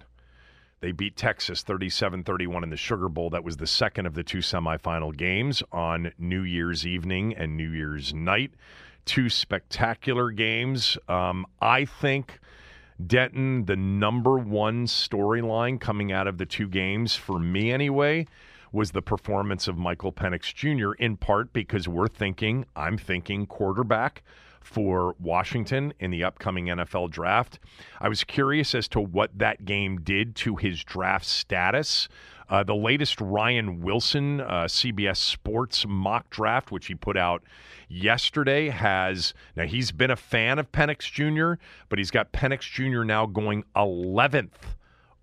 [0.80, 3.30] They beat Texas 37 31 in the Sugar Bowl.
[3.30, 7.70] That was the second of the two semifinal games on New Year's evening and New
[7.70, 8.52] Year's night.
[9.06, 10.98] Two spectacular games.
[11.08, 12.38] Um, I think.
[13.04, 18.26] Denton, the number one storyline coming out of the two games, for me anyway,
[18.72, 24.22] was the performance of Michael Penix Jr., in part because we're thinking, I'm thinking quarterback
[24.60, 27.58] for Washington in the upcoming NFL draft.
[28.00, 32.08] I was curious as to what that game did to his draft status.
[32.48, 37.42] Uh, the latest Ryan Wilson uh, CBS Sports mock draft, which he put out
[37.88, 43.02] yesterday, has now he's been a fan of Penix Jr., but he's got Penix Jr.
[43.02, 44.76] now going 11th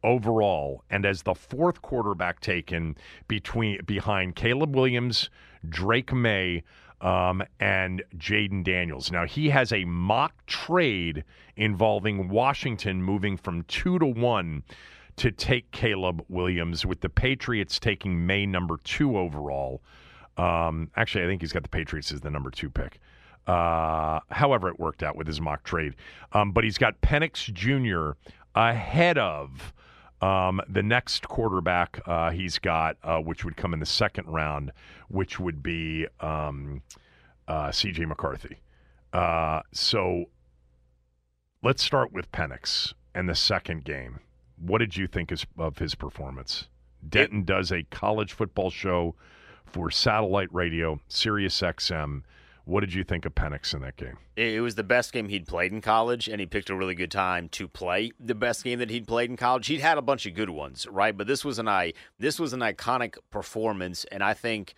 [0.03, 5.29] overall and as the fourth quarterback taken between behind Caleb Williams,
[5.67, 6.63] Drake Maye,
[6.99, 9.11] um, and Jayden Daniels.
[9.11, 11.23] Now, he has a mock trade
[11.55, 14.63] involving Washington moving from two to one
[15.17, 19.81] to take Caleb Williams, with the Patriots taking Maye number two overall.
[20.37, 22.99] Um, actually, I think he's got the Patriots as the number two pick.
[23.45, 25.95] Uh, however, it worked out with his mock trade.
[26.31, 28.17] Um, but he's got Penix Jr.
[28.55, 29.73] ahead of
[30.21, 34.71] um, the next quarterback uh, he's got, uh, which would come in the second round,
[35.09, 36.81] which would be um,
[37.47, 38.05] uh, J.J.
[38.05, 38.57] McCarthy.
[39.11, 40.25] Uh, so
[41.61, 44.19] let's start with Penix and the second game.
[44.65, 46.67] What did you think of his performance?
[47.07, 49.15] Denton it, does a college football show
[49.65, 52.23] for satellite radio, Sirius XM.
[52.65, 54.17] What did you think of Penix in that game?
[54.37, 57.11] It was the best game he'd played in college, and he picked a really good
[57.11, 59.67] time to play the best game that he'd played in college.
[59.67, 61.15] He'd had a bunch of good ones, right?
[61.15, 64.75] But this was an I this was an iconic performance, and I think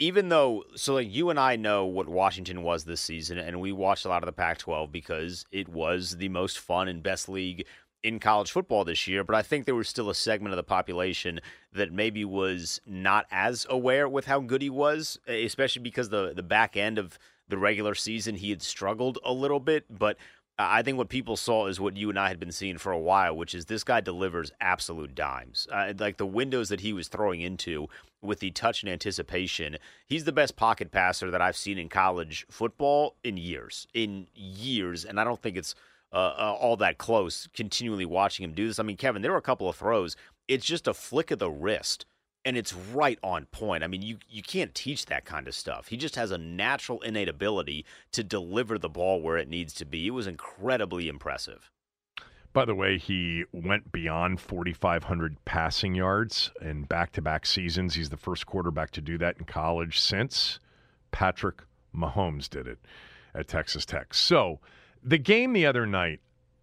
[0.00, 3.70] even though so like you and I know what Washington was this season, and we
[3.70, 7.64] watched a lot of the Pac-12 because it was the most fun and best league
[8.02, 10.64] in college football this year, but I think there was still a segment of the
[10.64, 11.40] population
[11.72, 16.42] that maybe was not as aware with how good he was, especially because the the
[16.42, 17.18] back end of
[17.48, 20.16] the regular season he had struggled a little bit, but
[20.58, 22.98] I think what people saw is what you and I had been seeing for a
[22.98, 25.66] while, which is this guy delivers absolute dimes.
[25.72, 27.88] Uh, like the windows that he was throwing into
[28.20, 32.46] with the touch and anticipation, he's the best pocket passer that I've seen in college
[32.50, 33.86] football in years.
[33.94, 35.04] In years.
[35.04, 35.74] And I don't think it's
[36.12, 38.78] uh, uh, all that close continually watching him do this.
[38.78, 40.16] I mean, Kevin, there were a couple of throws.
[40.48, 42.04] It's just a flick of the wrist
[42.44, 43.84] and it's right on point.
[43.84, 45.88] I mean, you you can't teach that kind of stuff.
[45.88, 49.84] He just has a natural innate ability to deliver the ball where it needs to
[49.84, 50.06] be.
[50.06, 51.70] It was incredibly impressive.
[52.52, 57.94] By the way, he went beyond 4,500 passing yards in back-to-back seasons.
[57.94, 60.60] He's the first quarterback to do that in college since
[61.12, 61.62] Patrick
[61.96, 62.78] Mahomes did it
[63.34, 64.12] at Texas Tech.
[64.12, 64.60] So
[65.02, 66.20] the game the other night,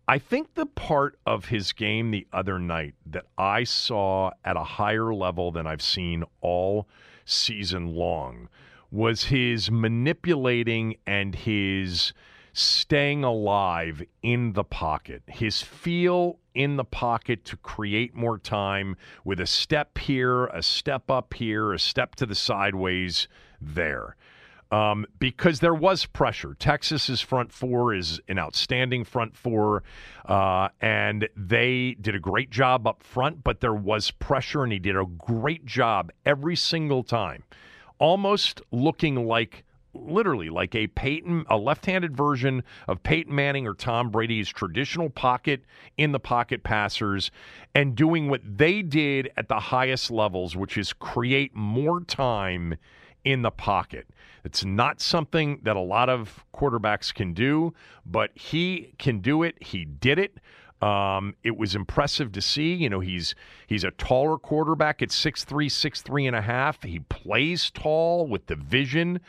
[0.07, 4.63] I think the part of his game the other night that I saw at a
[4.63, 6.87] higher level than I've seen all
[7.25, 8.49] season long
[8.89, 12.11] was his manipulating and his
[12.53, 19.39] staying alive in the pocket, his feel in the pocket to create more time with
[19.39, 23.27] a step here, a step up here, a step to the sideways
[23.61, 24.15] there
[24.71, 26.55] um, because there was pressure.
[26.59, 29.83] Texas's front four is an outstanding front four,
[30.25, 34.79] uh, and they did a great job up front, but there was pressure, and he
[34.79, 37.43] did a great job every single time,
[37.97, 39.63] almost looking like
[39.95, 45.63] literally like a Peyton, a left-handed version of Peyton Manning or Tom Brady's traditional pocket
[45.97, 47.31] in the pocket passers,
[47.73, 52.75] and doing what they did at the highest levels, which is create more time
[53.23, 54.07] in the pocket.
[54.43, 57.73] It's not something that a lot of quarterbacks can do,
[58.05, 59.61] but he can do it.
[59.61, 60.37] He did it.
[60.81, 62.73] Um, it was impressive to see.
[62.73, 63.35] You know, he's
[63.67, 66.81] he's a taller quarterback at six three, six three and a half.
[66.83, 69.19] He plays tall with the vision.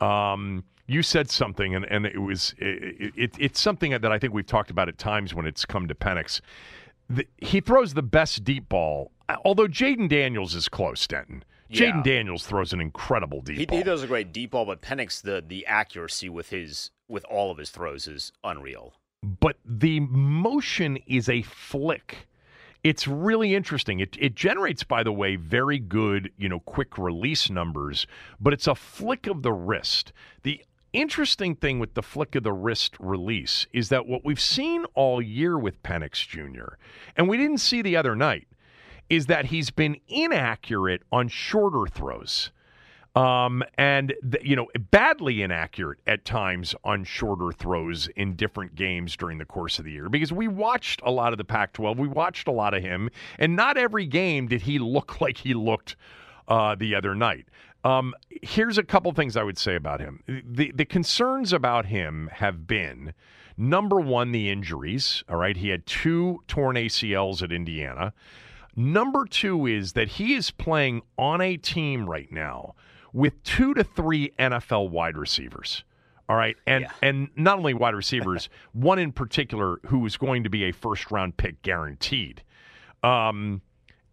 [0.00, 4.32] Um, you said something, and, and it was it, it, it's something that I think
[4.32, 6.40] we've talked about at times when it's come to Penix.
[7.10, 9.10] The, he throws the best deep ball
[9.44, 11.44] although Jayden Daniels is close, Denton.
[11.68, 11.92] Yeah.
[11.92, 13.78] Jayden Daniels throws an incredible deep He, ball.
[13.78, 17.50] he does a great deep ball, but Penix the the accuracy with his with all
[17.50, 18.94] of his throws is unreal.
[19.22, 22.26] but the motion is a flick.
[22.82, 24.00] It's really interesting.
[24.00, 28.06] It it generates, by the way, very good, you know, quick release numbers,
[28.38, 30.12] but it's a flick of the wrist.
[30.42, 30.62] The
[30.92, 35.20] interesting thing with the flick of the wrist release is that what we've seen all
[35.22, 36.74] year with Penix Jr.,
[37.16, 38.46] and we didn't see the other night,
[39.10, 42.50] is that he's been inaccurate on shorter throws
[43.16, 49.16] um, and th- you know badly inaccurate at times on shorter throws in different games
[49.16, 52.08] during the course of the year because we watched a lot of the Pac-12, we
[52.08, 53.08] watched a lot of him,
[53.38, 55.96] and not every game did he look like he looked
[56.48, 57.46] uh, the other night.
[57.84, 60.22] Um, here's a couple things I would say about him.
[60.26, 63.14] The the concerns about him have been
[63.56, 65.22] number one, the injuries.
[65.28, 68.12] All right, he had two torn ACLs at Indiana.
[68.76, 72.74] Number two is that he is playing on a team right now
[73.12, 75.84] with two to three NFL wide receivers.
[76.28, 76.90] All right, and Yeah.
[77.02, 81.10] and not only wide receivers, one in particular who is going to be a first
[81.10, 82.42] round pick guaranteed.
[83.02, 83.60] Um,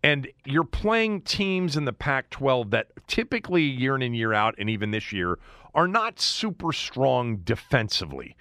[0.03, 4.69] and you're playing teams in the Pac-12 that typically year in and year out, and
[4.69, 5.37] even this year,
[5.73, 8.35] are not super strong defensively.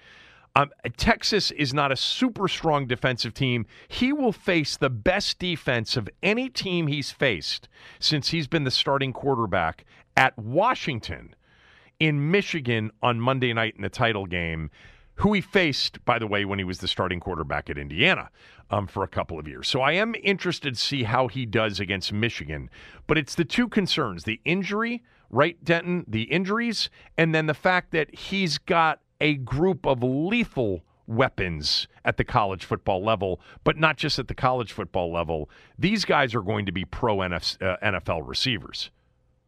[0.55, 3.65] Um, Texas is not a super strong defensive team.
[3.87, 7.69] He will face the best defense of any team he's faced
[7.99, 9.85] since he's been the starting quarterback
[10.17, 11.35] at Washington
[11.99, 14.69] in Michigan on Monday night in the title game,
[15.15, 18.29] who he faced, by the way, when he was the starting quarterback at Indiana
[18.71, 19.67] um, for a couple of years.
[19.67, 22.69] So I am interested to see how he does against Michigan.
[23.07, 26.03] But it's the two concerns the injury, right, Denton?
[26.07, 32.17] The injuries, and then the fact that he's got a group of lethal weapons at
[32.17, 35.49] the college football level, but not just at the college football level.
[35.77, 38.89] These guys are going to be pro uh, NFL receivers.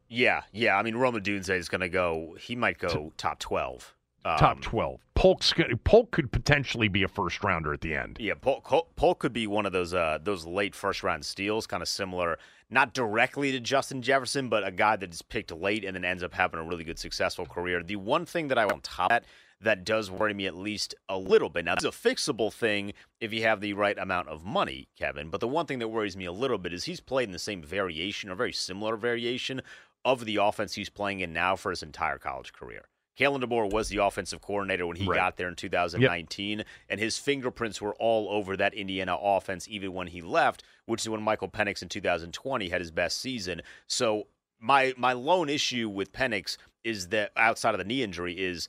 [0.07, 0.77] Yeah, yeah.
[0.77, 2.37] I mean, Rome Odunze is going to go.
[2.39, 3.95] He might go top twelve.
[4.25, 5.01] Um, top 12.
[5.15, 8.17] Polk's gonna, Polk could potentially be a first rounder at the end.
[8.21, 8.63] Yeah, Polk,
[8.95, 12.39] Polk- could be one of those uh, those late first round steals, kind of similar,
[12.69, 16.23] not directly to Justin Jefferson, but a guy that is picked late and then ends
[16.23, 17.83] up having a really good successful career.
[17.83, 19.25] The one thing that I want top that
[19.63, 21.65] that does worry me at least a little bit.
[21.65, 25.29] Now, it's a fixable thing if you have the right amount of money, Kevin.
[25.29, 27.39] But the one thing that worries me a little bit is he's played in the
[27.39, 29.61] same variation or very similar variation
[30.05, 32.85] of the offense he's playing in now for his entire college career.
[33.17, 35.17] Kalen DeBoer was the offensive coordinator when he Right.
[35.17, 40.07] got there in 2019, and his fingerprints were all over that Indiana offense even when
[40.07, 43.61] he left, which is when Michael Penix in 2020 had his best season.
[43.87, 44.27] So
[44.59, 48.67] my my lone issue with Penix is that outside of the knee injury is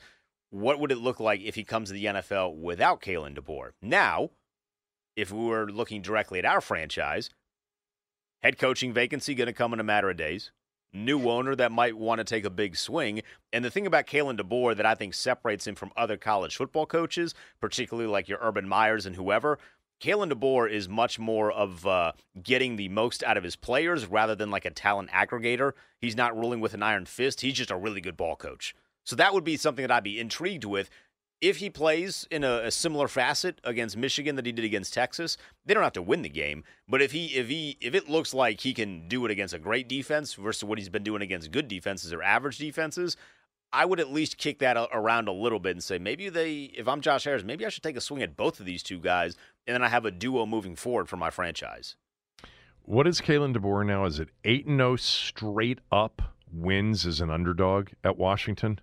[0.55, 3.71] what would it look like if he comes to the NFL without Kalen DeBoer?
[3.83, 4.31] Now,
[5.17, 7.31] if we were looking directly at our franchise,
[8.41, 10.53] head coaching vacancy going to come in a matter of days.
[10.93, 13.23] New owner that might want to take a big swing.
[13.53, 16.87] And the thing about Kalen DeBoer that I think separates him from other college football
[16.87, 19.59] coaches, particularly like your Urban Meyers and whoever,
[20.01, 24.37] Kalen DeBoer is much more of uh, getting the most out of his players rather
[24.37, 25.73] than like a talent aggregator.
[26.01, 27.41] He's not ruling with an iron fist.
[27.41, 28.73] He's just a really good ball coach.
[29.05, 30.91] So that would be something that I'd be intrigued with.
[31.41, 35.37] If he plays in a, a similar facet against Michigan that he did against Texas,
[35.67, 36.65] they don't have to win the game.
[36.89, 39.59] But if he if he if it looks like he can do it against a
[39.59, 43.17] great defense versus what he's been doing against good defenses or average defenses,
[43.75, 46.89] I would at least kick that around a little bit and say maybe they if
[46.89, 49.37] I'm Josh Harris, maybe I should take a swing at both of these two guys
[49.67, 51.97] and then I have a duo moving forward for my franchise.
[52.87, 54.05] What is Kalen DeBoer now?
[54.05, 58.79] Is it 8 0 straight up wins as an underdog at Washington?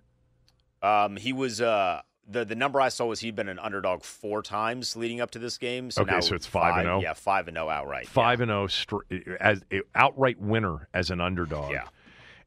[0.82, 4.42] Um, he was uh the the number I saw was he'd been an underdog four
[4.42, 5.90] times leading up to this game.
[5.90, 7.00] So Okay, now so it's five and oh?
[7.00, 8.06] Yeah, five and zero outright.
[8.08, 8.96] 5 and 0 str-
[9.40, 11.72] as a outright winner as an underdog.
[11.72, 11.84] Yeah.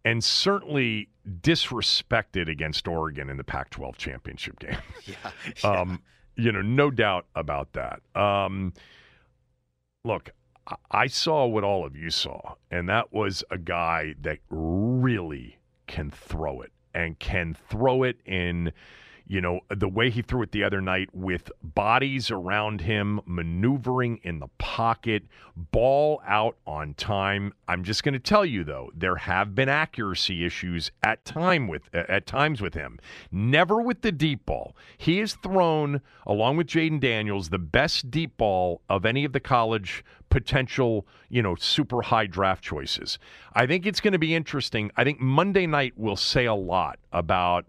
[0.04, 1.10] And certainly
[1.42, 4.78] disrespected against Oregon in the Pac 12 championship game.
[5.06, 5.16] Yeah,
[5.64, 5.70] yeah.
[5.70, 6.02] Um,
[6.36, 8.02] you know, no doubt about that.
[8.20, 8.74] Um,
[10.04, 10.32] look,
[10.90, 16.10] I saw what all of you saw, and that was a guy that really can
[16.10, 18.72] throw it and can throw it in.
[19.28, 24.20] You know, the way he threw it the other night with bodies around him, maneuvering
[24.24, 25.24] in the pocket,
[25.56, 27.54] ball out on time.
[27.68, 31.94] I'm just going to tell you though, there have been accuracy issues at time with
[31.96, 33.00] at times with him.
[33.32, 34.76] Never with the deep ball.
[34.98, 39.40] He has thrown along with Jayden Daniels the best deep ball of any of the
[39.40, 43.18] college potential, you know, super high draft choices.
[43.54, 44.92] I think it's going to be interesting.
[44.98, 47.66] I think Monday night will say a lot about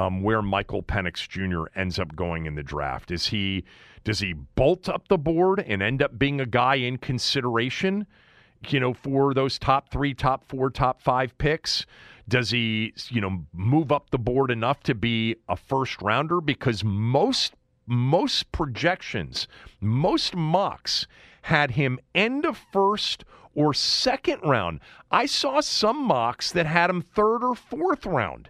[0.00, 1.64] um, where Michael Penix Jr.
[1.78, 3.10] ends up going in the draft.
[3.10, 3.64] Is he
[4.04, 8.06] does he bolt up the board and end up being a guy in consideration?
[8.68, 11.86] you know, for those top three, top four, top five picks?
[12.28, 16.40] Does he, you know, move up the board enough to be a first rounder?
[16.40, 17.54] Because most
[17.86, 19.48] most projections,
[19.80, 21.08] most mocks
[21.42, 24.78] had him end of first or second round.
[25.10, 28.48] I saw some mocks that had him third or fourth round.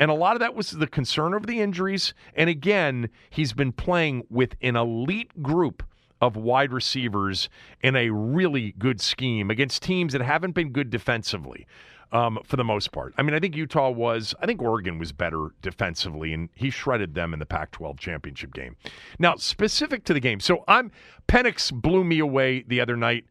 [0.00, 2.14] And a lot of that was the concern of the injuries.
[2.34, 5.84] And again, he's been playing with an elite group
[6.22, 7.50] of wide receivers
[7.82, 11.66] in a really good scheme against teams that haven't been good defensively
[12.12, 13.14] um, for the most part.
[13.18, 17.14] I mean, I think Utah was, I think Oregon was better defensively, and he shredded
[17.14, 18.76] them in the Pac 12 championship game.
[19.18, 20.90] Now, specific to the game, so I'm,
[21.28, 23.26] Penix blew me away the other night.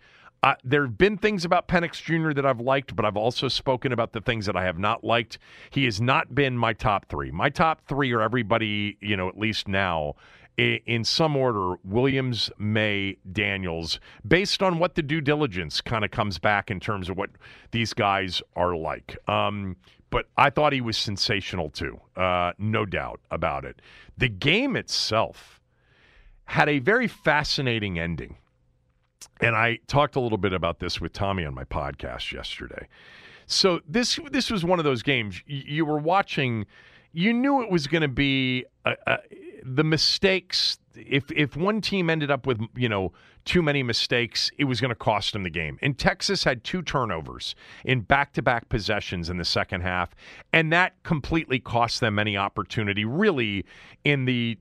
[0.63, 2.33] There have been things about Penix Jr.
[2.33, 5.37] that I've liked, but I've also spoken about the things that I have not liked.
[5.69, 7.31] He has not been my top three.
[7.31, 10.15] My top three are everybody, you know, at least now
[10.59, 16.37] in some order Williams, Maye, Daniels, based on what the due diligence kind of comes
[16.37, 17.29] back in terms of what
[17.71, 19.17] these guys are like.
[19.29, 19.77] Um,
[20.09, 23.81] but I thought he was sensational too, uh, no doubt about it.
[24.17, 25.61] The game itself
[26.45, 28.35] had a very fascinating ending.
[29.41, 32.87] And I talked a little bit about this with Tommy on my podcast yesterday.
[33.45, 36.65] So this this was one of those games you were watching.
[37.11, 39.17] You knew it was going to be a, a,
[39.63, 43.13] the mistakes if if one team ended up with you know
[43.45, 45.79] too many mistakes, it was going to cost them the game.
[45.81, 50.13] And Texas had two turnovers in back-to-back possessions in the second half,
[50.53, 53.65] and that completely cost them any opportunity really
[54.03, 54.57] in the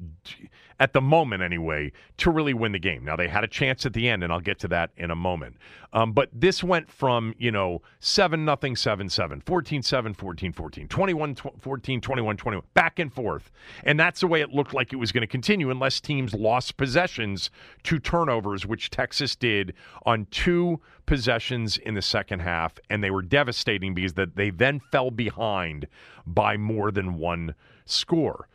[0.81, 3.05] at the moment anyway, to really win the game.
[3.05, 5.17] Now, they had a chance at the end, and I'll get to that in a
[5.17, 5.57] moment.
[5.93, 10.89] Um, but this went from, you know, 7 nothing 7 7, 14 7, 14 14,
[10.89, 13.51] 21 14, 21 21, back and forth.
[13.85, 16.77] And that's the way it looked like it was going to continue unless teams lost
[16.77, 17.51] possessions
[17.85, 22.75] to turnovers, which Texas did on two possessions in the second half.
[22.91, 25.89] And they were devastating because that they then fell behind
[26.27, 27.55] by more than one
[27.87, 28.49] score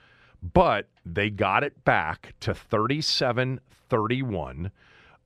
[0.51, 3.59] but they got it back to 37
[3.89, 4.71] 31.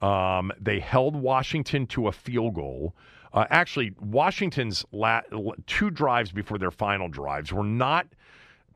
[0.02, 2.96] Um, they held Washington to a field goal.
[3.34, 5.22] Uh, actually, Washington's la-
[5.66, 8.08] two drives before their final drives were not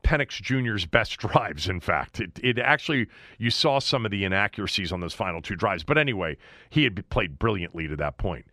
[0.02, 1.68] Penix Jr.'s best drives.
[1.68, 3.06] In fact, it, it actually
[3.38, 5.84] you saw some of the inaccuracies on those final two drives.
[5.84, 6.36] But anyway,
[6.70, 8.46] he had played brilliantly to that point.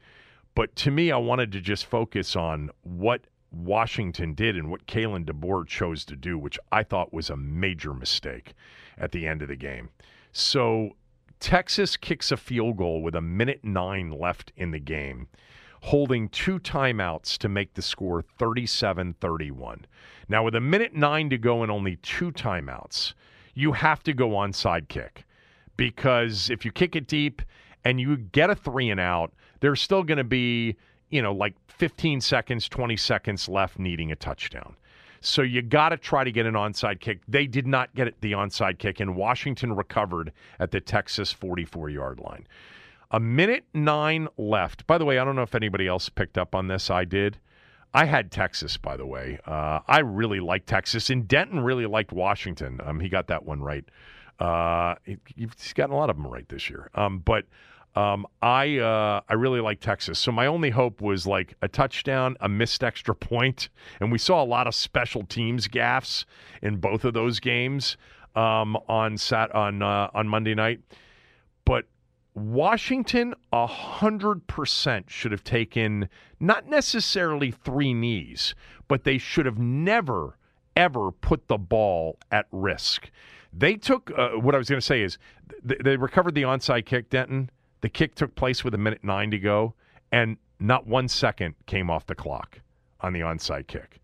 [0.55, 5.25] But to me, I wanted to just focus on what Washington did and what Kalen
[5.25, 8.53] DeBoer chose to do, which I thought was a major mistake
[8.97, 9.89] at the end of the game.
[10.31, 10.95] So
[11.39, 15.27] Texas kicks a field goal with a minute nine left in the game,
[15.81, 19.85] holding two timeouts to make the score 37 31.
[20.27, 23.13] Now, with a minute nine to go and only two timeouts,
[23.55, 25.25] you have to go onside kick
[25.77, 27.41] because if you kick it deep
[27.85, 30.75] and you get a three and out, there's still going to be
[31.09, 34.75] you know, like 15 seconds, 20 seconds left needing a touchdown.
[35.21, 37.19] So you got to try to get an onside kick.
[37.27, 42.19] They did not get the onside kick, and Washington recovered at the Texas 44 yard
[42.19, 42.47] line.
[43.11, 44.85] A minute nine left.
[44.87, 46.89] By the way, I don't know if anybody else picked up on this.
[46.89, 47.37] I did.
[47.93, 49.39] I had Texas, by the way.
[49.45, 52.79] Uh, I really liked Texas, and Denton really liked Washington.
[52.83, 53.83] Um, he got that one right.
[54.39, 56.89] Uh, he, he's gotten a lot of them right this year.
[56.93, 57.45] Um, but
[57.99, 60.19] um, I uh, I really like Texas.
[60.19, 63.67] So my only hope was like a touchdown, a missed extra point,
[63.99, 66.23] and we saw a lot of special teams gaffes
[66.61, 67.97] in both of those games
[68.35, 70.79] um, on sat on uh, on Monday night.
[71.65, 71.87] But
[72.35, 76.07] Washington hundred percent should have taken
[76.39, 78.55] not necessarily three knees,
[78.87, 80.37] but they should have never
[80.77, 83.11] ever put the ball at risk.
[83.51, 85.17] They took uh, what I was going to say is
[85.67, 87.49] th- they recovered the onside kick, Denton
[87.81, 89.73] the kick took place with a minute nine to go,
[90.11, 92.61] and not one second came off the clock
[93.01, 93.99] on the onside kick.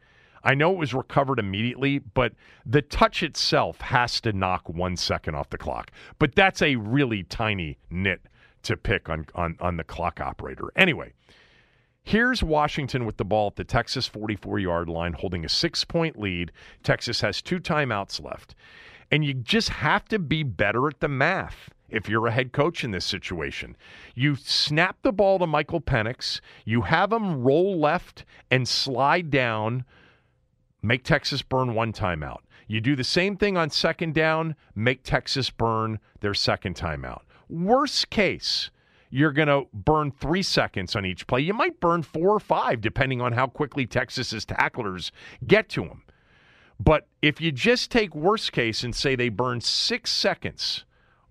[0.46, 2.34] I know it was recovered immediately, but
[2.66, 5.90] the touch itself has to knock one second off the clock.
[6.20, 8.22] But that's a really tiny nit
[8.64, 10.72] to pick on, on, on the clock operator.
[10.76, 11.14] Anyway,
[12.04, 16.20] here's Washington with the ball at the Texas 44 yard line, holding a six point
[16.20, 16.52] lead.
[16.84, 18.54] Texas has two timeouts left.
[19.12, 22.84] And you just have to be better at the math if you're a head coach
[22.84, 23.76] in this situation.
[24.14, 29.86] You snap the ball to Michael Penix, you have him roll left and slide down,
[30.82, 32.40] make Texas burn one timeout.
[32.68, 37.22] You do the same thing on second down, make Texas burn their second timeout.
[37.48, 38.72] Worst case,
[39.12, 41.42] you're going to burn three seconds on each play.
[41.42, 45.12] You might burn four or five, depending on how quickly Texas's tacklers
[45.46, 46.02] get to him.
[46.80, 50.86] But if you just take worst case and say they burn six seconds,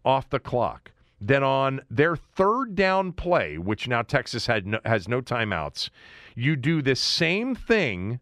[0.05, 0.91] off the clock.
[1.21, 5.89] then on their third down play, which now Texas had no, has no timeouts,
[6.35, 8.21] you do the same thing.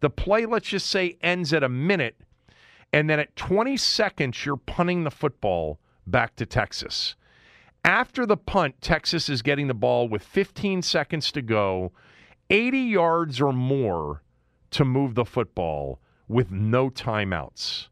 [0.00, 2.16] The play, let's just say, ends at a minute,
[2.92, 7.14] and then at 20 seconds, you're punting the football back to Texas.
[7.84, 11.92] After the punt, Texas is getting the ball with 15 seconds to go,
[12.48, 14.22] 80 yards or more
[14.70, 17.89] to move the football with no timeouts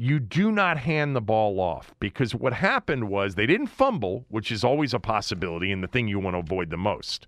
[0.00, 4.52] you do not hand the ball off because what happened was they didn't fumble, which
[4.52, 7.26] is always a possibility and the thing you want to avoid the most.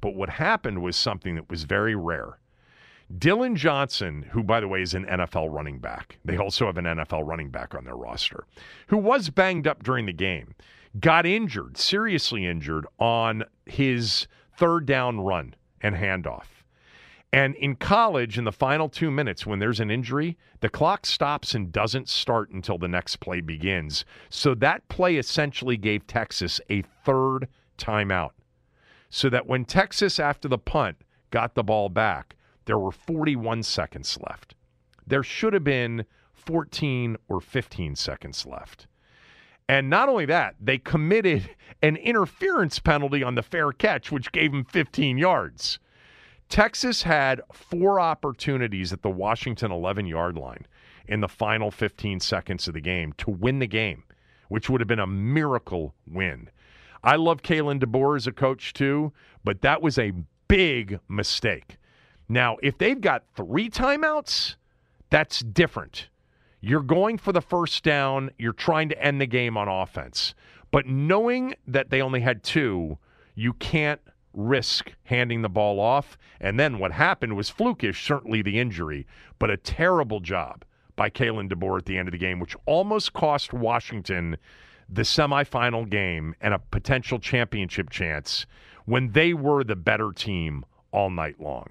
[0.00, 2.38] But what happened was something that was very rare.
[3.18, 6.84] Dillon Johnson, who, by the way, is an NFL running back, they also have an
[6.84, 8.46] NFL running back on their roster,
[8.86, 10.54] who was banged up during the game,
[11.00, 16.46] got injured, seriously injured, on his third down run and handoff.
[17.34, 21.52] And in college, in the final two minutes, when there's an injury, the clock stops
[21.52, 24.04] and doesn't start until the next play begins.
[24.30, 28.30] So that play essentially gave Texas a third timeout.
[29.10, 30.98] So that when Texas, after the punt,
[31.32, 32.36] got the ball back,
[32.66, 34.54] there were 41 seconds left.
[35.04, 38.86] There should have been 14 or 15 seconds left.
[39.68, 41.50] And not only that, they committed
[41.82, 45.80] an interference penalty on the fair catch, which gave them 15 yards.
[46.48, 50.66] Texas had four opportunities at the Washington 11 yard line
[51.06, 54.04] in the final 15 seconds of the game to win the game,
[54.48, 56.48] which would have been a miracle win.
[57.02, 60.12] I love Kalen DeBoer as a coach too, but that was a
[60.48, 61.76] big mistake.
[62.28, 64.56] Now, if they've got three timeouts,
[65.10, 66.08] that's different.
[66.60, 70.34] You're going for the first down, you're trying to end the game on offense.
[70.70, 72.98] But knowing that they only had two,
[73.34, 74.00] you can't
[74.34, 76.18] risk handing the ball off.
[76.40, 79.06] And then what happened was flukish, certainly the injury,
[79.38, 80.64] but a terrible job
[80.96, 84.36] by Kalen DeBoer at the end of the game, which almost cost Washington
[84.88, 88.46] the semifinal game and a potential championship chance
[88.84, 91.68] when they were the better team all night long.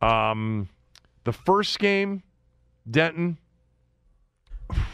[0.00, 0.68] Um,
[1.24, 2.22] the first game,
[2.90, 3.38] Denton,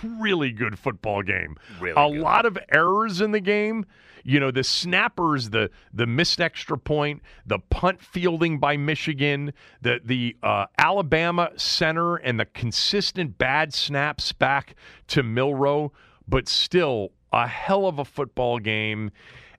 [0.02, 1.56] really good football game.
[1.80, 2.20] Really a good.
[2.20, 3.87] lot of errors in the game.
[4.22, 10.00] You know, the snappers, the the missed extra point, the punt fielding by Michigan, the
[10.04, 14.74] the uh, Alabama center, and the consistent bad snaps back
[15.09, 15.92] to Milroe,
[16.28, 19.11] but still a hell of a football game.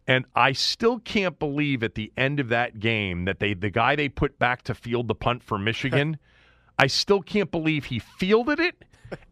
[0.08, 3.96] And I still can't believe at the end of that game that they the guy
[3.96, 6.18] they put back to field the punt for Michigan,
[6.78, 8.84] I still can't believe he fielded it.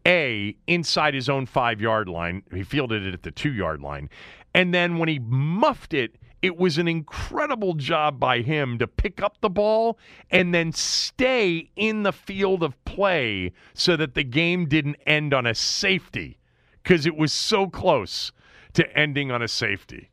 [0.06, 2.42] A inside his own five yard line.
[2.52, 4.08] He fielded it at the two yard line.
[4.54, 9.22] And then when he muffed it, it was an incredible job by him to pick
[9.22, 9.98] up the ball
[10.30, 15.46] and then stay in the field of play so that the game didn't end on
[15.46, 16.38] a safety
[16.82, 18.32] because it was so close
[18.72, 20.08] to ending on a safety.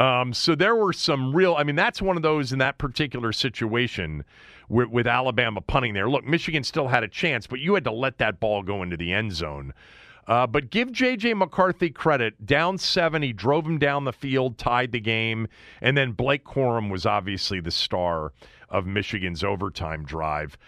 [0.00, 1.56] Um, so there were some real.
[1.56, 4.24] I mean, that's one of those in that particular situation
[4.68, 6.08] with, with Alabama punting there.
[6.08, 8.96] Look, Michigan still had a chance, but you had to let that ball go into
[8.96, 9.72] the end zone.
[10.26, 11.34] Uh, but give J.J.
[11.34, 12.44] McCarthy credit.
[12.44, 15.48] Down seven, he drove him down the field, tied the game,
[15.80, 18.32] and then Blake Corum was obviously the star
[18.68, 20.58] of Michigan's overtime drive.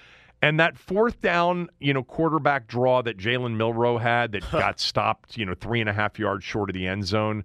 [0.40, 5.36] And that fourth down, you know, quarterback draw that Jalen Milroe had that got stopped,
[5.36, 7.44] you know, three and a half yards short of the end zone.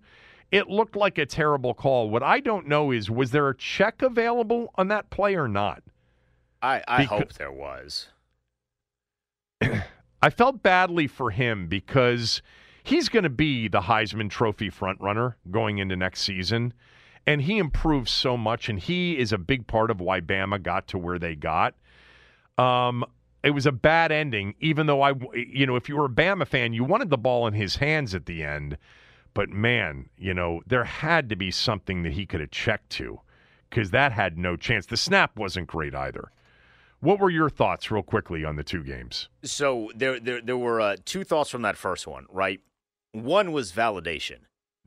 [0.52, 2.10] It looked like a terrible call.
[2.10, 5.84] What I don't know is was there a check available on that play or not?
[6.66, 8.08] I, I Becau- hope there was.
[10.22, 12.42] I felt badly for him because
[12.84, 16.74] he's going to be the Heisman Trophy frontrunner going into next season.
[17.28, 20.88] And he improved so much, and he is a big part of why Bama got
[20.90, 21.74] to where they got.
[22.58, 23.04] Um,
[23.44, 26.48] it was a bad ending, even though I, you know, if you were a Bama
[26.48, 28.78] fan, you wanted the ball in his hands at the end.
[29.34, 33.22] But man, you know, there had to be something that he could have checked to
[33.70, 34.86] because that had no chance.
[34.86, 36.32] The snap wasn't great either.
[37.00, 39.30] What were your thoughts, real quickly, on the two games?
[39.44, 42.62] So there, there, there were uh, two thoughts from that first one, right?
[43.12, 44.40] One was validation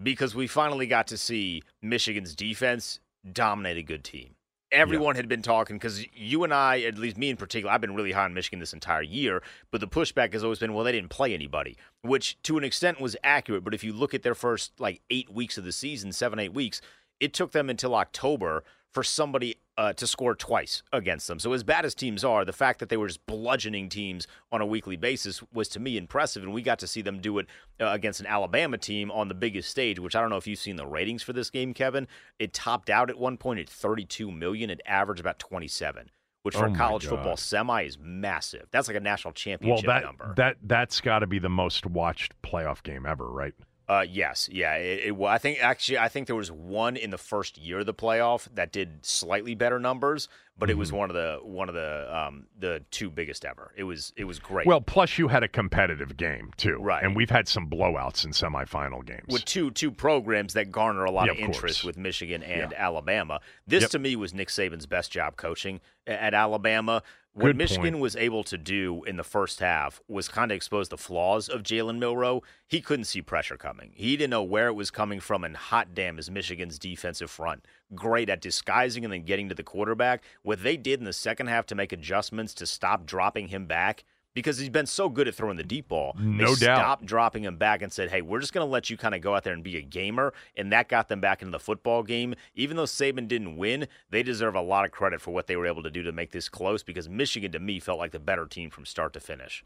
[0.03, 3.01] because we finally got to see Michigan's defense
[3.33, 4.35] dominate a good team.
[4.71, 7.95] Everyone had been talking because you and I, at least me in particular, I've been
[7.95, 9.43] really high on Michigan this entire year.
[9.71, 13.01] But the pushback has always been, well, they didn't play anybody, which to an extent
[13.01, 13.65] was accurate.
[13.65, 16.53] But if you look at their first like eight weeks of the season, seven, eight
[16.53, 16.83] weeks,
[17.19, 18.63] it took them until October
[18.99, 21.39] for somebody uh, to score twice against them.
[21.39, 24.61] So as bad as teams are, the fact that they were just bludgeoning teams on
[24.61, 27.47] a weekly basis was to me impressive, and we got to see them do it
[27.81, 30.01] uh, against an Alabama team on the biggest stage.
[30.01, 32.09] Which I don't know if you've seen the ratings for this game, Kevin.
[32.41, 34.69] It topped out at one point at 32 million.
[34.69, 36.11] It averaged about 27.
[36.43, 37.11] Which for Oh a college God.
[37.11, 38.67] football semi is massive.
[38.73, 40.35] That's like a national Well, championship that number.
[40.37, 43.55] that that's got to be the most watched playoff game ever, right?
[43.89, 44.75] Uh, yes, yeah.
[44.75, 47.87] It, it, I think actually, I think there was one in the first year of
[47.87, 50.99] the playoff that did slightly better numbers, but it was mm-hmm.
[50.99, 53.73] one of the one of the um, the two biggest ever.
[53.77, 54.67] It was it was great.
[54.67, 57.03] Well, plus you had a competitive game too, right?
[57.03, 61.11] And we've had some blowouts in semifinal games with two two programs that garner a
[61.11, 62.87] lot yeah, of, of interest with Michigan and yeah.
[62.87, 63.41] Alabama.
[63.67, 63.91] This yep.
[63.91, 67.03] to me was Nick Saban's best job coaching at Alabama.
[67.35, 68.03] What Michigan point.
[68.03, 71.63] was able to do in the first half was kind of expose the flaws of
[71.63, 72.43] Jalen Milroe.
[72.67, 73.93] He couldn't see pressure coming.
[73.95, 77.65] He didn't know where it was coming from, and hot damn is Michigan's defensive front
[77.95, 80.23] great at disguising and then getting to the quarterback.
[80.43, 84.05] What they did in the second half to make adjustments to stop dropping him back
[84.35, 86.15] because he's been so good at throwing the deep ball.
[86.19, 86.79] No they doubt.
[86.79, 89.21] Stopped dropping him back and said, "Hey, we're just going to let you kind of
[89.21, 92.03] go out there and be a gamer," and that got them back into the football
[92.03, 92.35] game.
[92.55, 95.67] Even though Saban didn't win, they deserve a lot of credit for what they were
[95.67, 96.83] able to do to make this close.
[96.83, 99.65] Because Michigan, to me, felt like the better team from start to finish.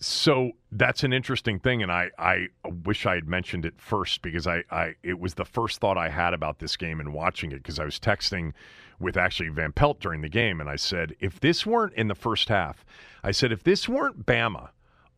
[0.00, 2.46] So that's an interesting thing, and I, I
[2.84, 6.08] wish I had mentioned it first because I, I it was the first thought I
[6.08, 8.52] had about this game and watching it because I was texting
[9.00, 12.14] with actually Van Pelt during the game, and I said if this weren't in the
[12.14, 12.84] first half,
[13.24, 14.68] I said if this weren't Bama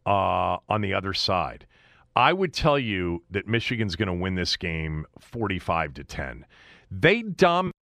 [0.06, 1.66] uh, on the other side,
[2.16, 6.46] I would tell you that Michigan's going to win this game forty-five to ten.
[6.90, 7.74] They dominated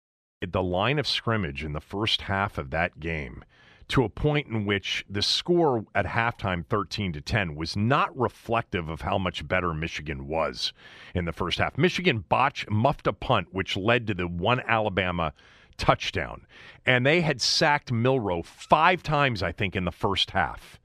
[0.50, 3.44] the line of scrimmage in the first half of that game
[3.90, 8.90] to a point in which the score at halftime 13 to 10 was not reflective
[8.90, 10.74] of how much better Michigan was
[11.16, 11.78] in the first half.
[11.78, 15.34] Michigan botched muffed a punt which led to the one Alabama
[15.78, 16.46] touchdown.
[16.86, 20.80] And they had sacked Milroe 5 times I think in the first half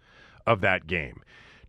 [0.46, 1.22] of that game.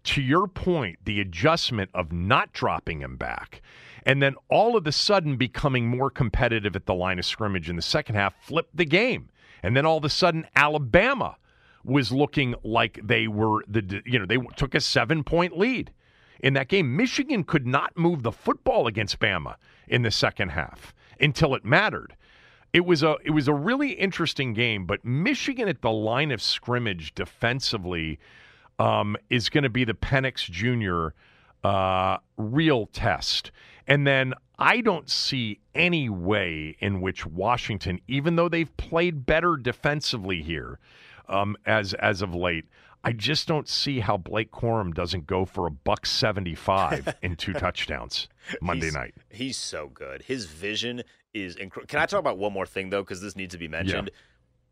[0.03, 3.61] To your point, the adjustment of not dropping him back
[4.05, 7.75] and then all of a sudden becoming more competitive at the line of scrimmage in
[7.75, 9.29] the second half flipped the game
[9.63, 11.37] and then all of a sudden, Alabama
[11.83, 15.91] was looking like they were the you know they took a seven point lead
[16.39, 16.95] in that game.
[16.95, 19.55] Michigan could not move the football against Bama
[19.87, 22.15] in the second half until it mattered.
[22.73, 26.41] It was a it was a really interesting game, but Michigan at the line of
[26.41, 28.19] scrimmage defensively
[28.79, 31.15] um, is going to be the Penix Jr.
[31.67, 33.51] Uh, real test.
[33.87, 39.57] And then I don't see any way in which Washington, even though they've played better
[39.57, 40.79] defensively here
[41.27, 42.63] um, as as of late,
[43.03, 47.35] I just don't see how Blake Corum doesn't go for a buck seventy five in
[47.35, 48.29] two touchdowns
[48.61, 49.15] Monday he's, night.
[49.27, 50.21] He's so good.
[50.21, 51.89] His vision is incredible.
[51.89, 54.11] Can I talk about one more thing though, because this needs to be mentioned?
[54.13, 54.19] Yeah.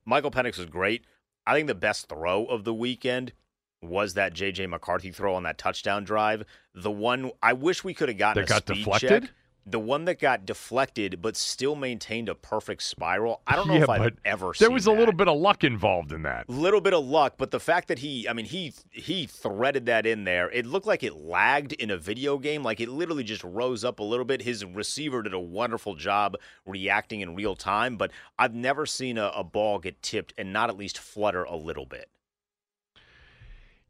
[0.06, 1.04] Michael Penix was great.
[1.45, 3.34] I think the best throw of the weekend
[3.82, 6.45] was that JJ McCarthy throw on that touchdown drive.
[6.73, 9.23] The one I wish we could have gotten that got deflected.
[9.23, 9.32] Check
[9.65, 13.41] the one that got deflected but still maintained a perfect spiral.
[13.45, 14.97] I don't know yeah, if I've ever There was a that.
[14.97, 16.50] little bit of luck involved in that.
[16.50, 20.06] Little bit of luck, but the fact that he I mean he he threaded that
[20.06, 20.50] in there.
[20.50, 24.00] It looked like it lagged in a video game, like it literally just rose up
[24.00, 24.41] a little bit.
[24.41, 29.32] His receiver did a wonderful job reacting in real time, but I've never seen a,
[29.36, 32.10] a ball get tipped and not at least flutter a little bit.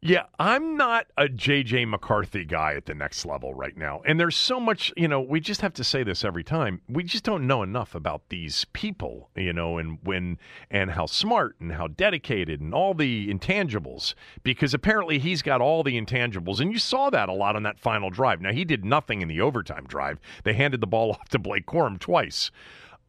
[0.04, 4.02] Yeah, I'm not a JJ McCarthy guy at the next level right now.
[4.04, 6.82] And there's so much, you know, we just have to say this every time.
[6.90, 10.40] We just don't know enough about these people, you know, and when
[10.72, 15.84] and how smart and how dedicated and all the intangibles because apparently he's got all
[15.84, 18.42] the intangibles and you saw that a lot on that final drive.
[18.42, 20.20] Now, he did nothing in the overtime drive.
[20.44, 22.50] They handed the ball off to Blake Corum twice.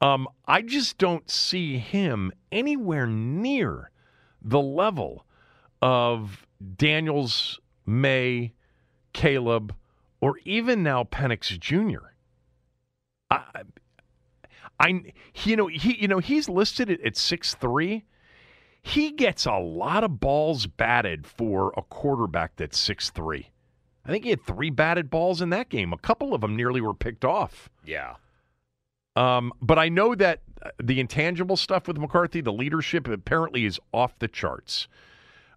[0.02, 3.90] Um, I just don't see him anywhere near
[4.42, 5.24] the level
[5.82, 8.54] of Daniels, Maye,
[9.12, 9.74] Caleb,
[10.20, 12.12] or even now Penix Jr.
[13.30, 13.62] I,
[14.78, 15.02] I,
[15.44, 18.04] you know, he, you know, he's listed at, at six three.
[18.84, 23.50] He gets a lot of balls batted for a quarterback that's six three.
[24.04, 25.92] I think he had three batted balls in that game.
[25.92, 27.68] A couple of them nearly were picked off.
[27.84, 28.14] Yeah.
[29.14, 30.40] Um, but I know that
[30.82, 34.88] the intangible stuff with McCarthy, the leadership apparently is off the charts.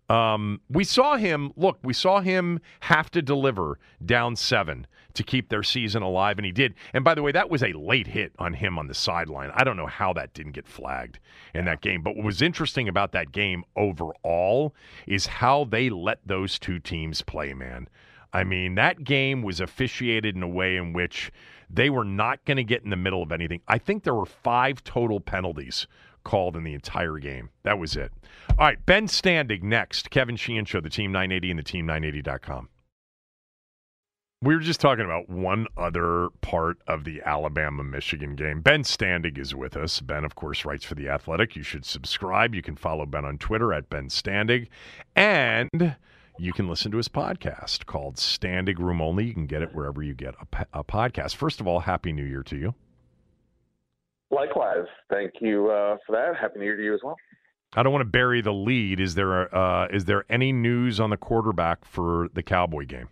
[0.10, 5.50] Um, we saw him, look, we saw him have to deliver down seven to keep
[5.50, 6.76] their season alive, and he did.
[6.94, 9.50] And by the way, that was a late hit on him on the sideline.
[9.56, 11.20] I don't know how that didn't get flagged
[11.54, 12.02] in that game.
[12.04, 14.76] But what was interesting about that game overall
[15.08, 17.88] is how they let those two teams play, man.
[18.34, 21.32] I mean, that game was officiated in a way in which
[21.70, 23.62] they were not going to get in the middle of anything.
[23.68, 25.88] I think there were five total penalties
[26.26, 27.50] called in the entire game.
[27.64, 28.12] That was it.
[28.50, 30.10] All right, Ben Standig next.
[30.10, 32.68] Kevin Sheehan Show, the Team 980 and the Team980.com.
[34.42, 38.62] We were just talking about one other part of the Alabama Michigan game.
[38.62, 40.02] Ben Standig is with us.
[40.02, 41.56] Ben, of course, writes for The Athletic.
[41.56, 42.54] You should subscribe.
[42.54, 44.68] You can follow Ben on Twitter at Ben Standig.
[45.16, 45.96] And
[46.38, 49.26] you can listen to his podcast called Standig Room Only.
[49.26, 51.36] You can get it wherever you get a, a podcast.
[51.36, 52.76] First of all, Happy New Year to you.
[54.32, 54.86] Likewise.
[55.10, 56.36] Thank you uh, for that.
[56.40, 57.16] Happy New Year to you as well.
[57.76, 59.00] I don't want to bury the lead.
[59.00, 63.10] Is there uh, is there any news on the quarterback for the Cowboy game?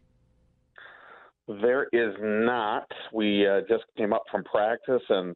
[1.48, 2.90] There is not.
[3.12, 5.36] We uh, just came up from practice, and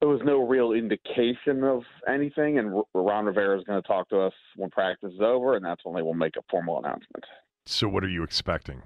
[0.00, 2.58] there was no real indication of anything.
[2.58, 5.84] And Ron Rivera is going to talk to us when practice is over, and that's
[5.84, 7.24] when they will make a formal announcement.
[7.66, 8.82] So, what are you expecting?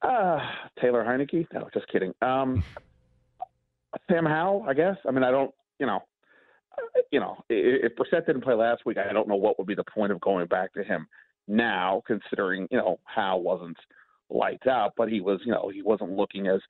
[0.00, 0.38] Uh,
[0.80, 1.46] Taylor Heinicke?
[1.52, 2.14] No, just kidding.
[2.22, 2.64] Um,
[4.10, 4.96] Sam Howell, I guess.
[5.06, 6.00] I mean, I don't, you know,
[7.10, 9.84] you know, if Brissett didn't play last week, I don't know what would be the
[9.84, 11.06] point of going back to him
[11.48, 13.76] now, considering you know Howell wasn't
[14.28, 16.60] lights out, but he was, you know, he wasn't looking as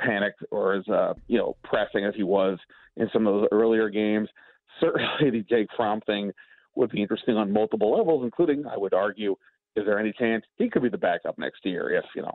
[0.00, 2.58] panicked or as uh, you know pressing as he was
[2.96, 4.28] in some of those earlier games.
[4.80, 6.32] Certainly, the Jake Fromm thing
[6.74, 9.36] would be interesting on multiple levels, including, I would argue,
[9.76, 12.34] is there any chance he could be the backup next year if you know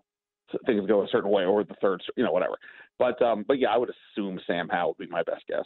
[0.65, 2.57] things go a certain way or the third, you know, whatever.
[2.99, 5.65] But um, but yeah, I would assume Sam Howell would be my best guess.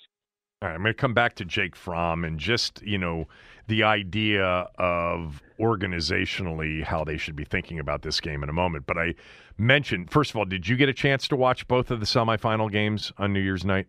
[0.62, 3.28] All right, I'm going to come back to Jake Fromm and just, you know,
[3.68, 8.86] the idea of organizationally how they should be thinking about this game in a moment.
[8.86, 9.16] But I
[9.58, 12.72] mentioned, first of all, did you get a chance to watch both of the semifinal
[12.72, 13.88] games on New Year's night?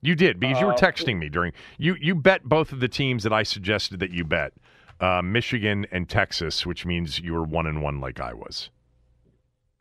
[0.00, 2.88] You did because you were uh, texting me during you you bet both of the
[2.88, 4.54] teams that I suggested that you bet,
[5.00, 8.70] uh, Michigan and Texas, which means you were one and one like I was.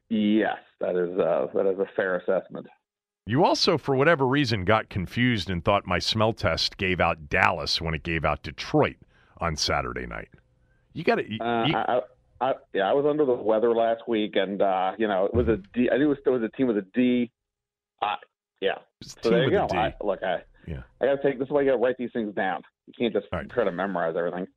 [0.10, 2.68] Yes, that is uh, that is a fair assessment.
[3.30, 7.80] You also, for whatever reason, got confused and thought my smell test gave out Dallas
[7.80, 8.96] when it gave out Detroit
[9.38, 10.30] on Saturday night.
[10.94, 11.38] You got to.
[11.40, 12.02] Uh, I,
[12.42, 15.48] I, yeah, I was under the weather last week, and uh, you know it was
[15.48, 15.92] a D.
[15.94, 17.30] I knew it was, it was a team with a D.
[18.02, 18.16] Uh,
[18.62, 18.80] yeah.
[19.04, 19.68] So there you go.
[19.74, 20.82] I, look, I yeah.
[21.00, 22.64] I got to take this is why you got to write these things down.
[22.88, 23.48] You can't just right.
[23.48, 24.48] try to memorize everything.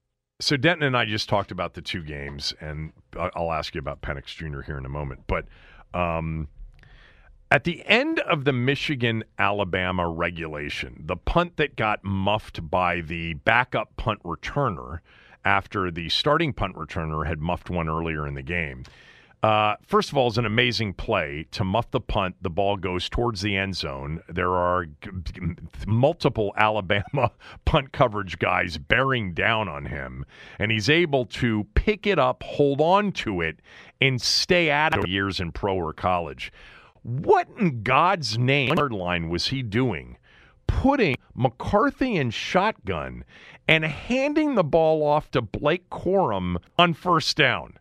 [0.40, 2.94] So Denton and I just talked about the two games, and
[3.36, 4.62] I'll ask you about Penix Jr.
[4.62, 5.44] here in a moment, but.
[5.92, 6.48] Um,
[7.52, 13.34] at the end of the Michigan Alabama regulation, the punt that got muffed by the
[13.34, 15.00] backup punt returner
[15.44, 18.84] after the starting punt returner had muffed one earlier in the game.
[19.42, 22.36] Uh, first of all, it's an amazing play to muff the punt.
[22.40, 24.22] The ball goes towards the end zone.
[24.30, 25.42] There are g- g-
[25.86, 27.32] multiple Alabama
[27.66, 30.24] punt coverage guys bearing down on him,
[30.58, 33.58] and he's able to pick it up, hold on to it,
[34.00, 36.50] and stay at it years in pro or college.
[37.02, 40.18] What in God's name line was he doing?
[40.68, 43.24] Putting McCarthy in shotgun
[43.66, 47.78] and handing the ball off to Blake Corum on first down.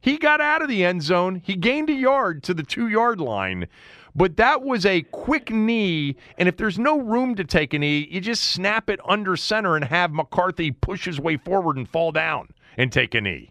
[0.00, 1.42] He got out of the end zone.
[1.44, 3.68] He gained a yard to the two yard line,
[4.14, 6.16] but that was a quick knee.
[6.36, 9.76] And if there's no room to take a knee, you just snap it under center
[9.76, 13.50] and have McCarthy push his way forward and fall down and take a knee.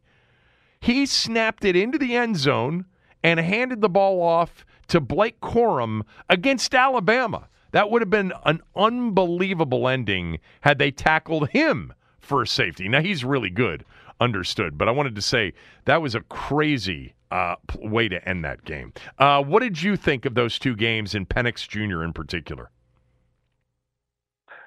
[0.79, 2.85] He snapped it into the end zone
[3.23, 7.47] and handed the ball off to Blake Corum against Alabama.
[7.71, 12.87] That would have been an unbelievable ending had they tackled him for safety.
[12.87, 13.85] Now, he's really good,
[14.19, 14.77] understood.
[14.77, 15.53] But I wanted to say
[15.85, 18.93] that was a crazy uh, way to end that game.
[19.17, 22.03] Uh, what did you think of those two games and Penix Jr.
[22.03, 22.69] in particular?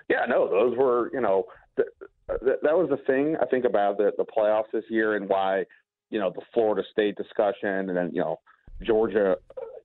[0.09, 1.45] Yeah, no, those were, you know,
[1.77, 1.89] th-
[2.45, 5.65] th- that was the thing I think about the, the playoffs this year and why,
[6.11, 8.41] you know, the Florida State discussion and then, you know,
[8.83, 9.37] Georgia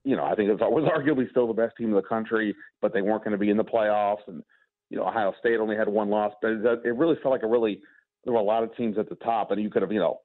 [0.06, 2.94] you know, I think it was arguably still the best team in the country, but
[2.94, 4.28] they weren't going to be in the playoffs.
[4.28, 4.44] And,
[4.92, 6.32] you know, Ohio State only had one loss.
[6.42, 7.82] But it really felt like a really,
[8.24, 10.22] there were a lot of teams at the top, and you could have, you know,